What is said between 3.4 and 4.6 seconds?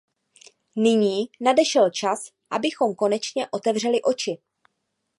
otevřeli oči.